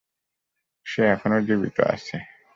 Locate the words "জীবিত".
1.47-1.77